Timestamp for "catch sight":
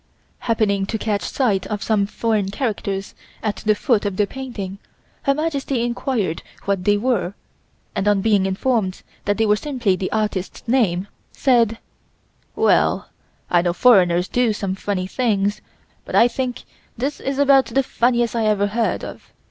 0.97-1.67